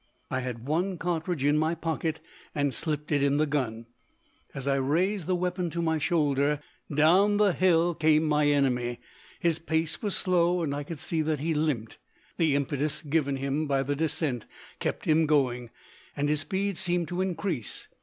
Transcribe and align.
I 0.31 0.39
had 0.39 0.65
one 0.65 0.97
cartridge 0.97 1.43
in 1.43 1.59
my 1.59 1.75
pocket 1.75 2.21
and 2.55 2.73
slipped 2.73 3.11
it 3.11 3.21
in 3.21 3.37
the 3.37 3.45
gun. 3.45 3.85
As 4.51 4.67
I 4.67 4.73
raised 4.77 5.27
the 5.27 5.35
weapon 5.35 5.69
to 5.69 5.81
my 5.83 5.99
shoulder, 5.99 6.59
down 6.91 7.37
the 7.37 7.53
hill 7.53 7.93
came 7.93 8.23
my 8.23 8.47
enemy. 8.47 8.99
His 9.39 9.59
pace 9.59 10.01
was 10.01 10.15
slow 10.15 10.63
and 10.63 10.73
I 10.73 10.81
could 10.81 10.99
see 10.99 11.21
that 11.21 11.39
he 11.39 11.53
limped. 11.53 11.99
The 12.37 12.55
impetus 12.55 13.03
given 13.03 13.35
him 13.37 13.67
by 13.67 13.83
the 13.83 13.95
descent 13.95 14.47
kept 14.79 15.05
him 15.05 15.27
going, 15.27 15.69
and 16.17 16.29
his 16.29 16.39
speed 16.39 16.79
seemed 16.79 17.07
to 17.09 17.21
increase. 17.21 17.87